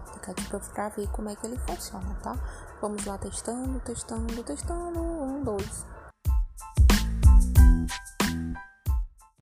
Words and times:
aplicativo 0.00 0.56
é 0.56 0.60
para 0.74 0.88
ver 0.90 1.08
como 1.08 1.28
é 1.28 1.36
que 1.36 1.46
ele 1.46 1.58
funciona, 1.58 2.14
tá? 2.22 2.36
Vamos 2.80 3.04
lá 3.04 3.16
testando, 3.18 3.78
testando, 3.80 4.42
testando. 4.42 5.00
Um, 5.00 5.42
dois. 5.44 5.84